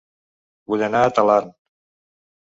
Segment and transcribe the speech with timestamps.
[0.71, 1.51] Vull anar a Talarn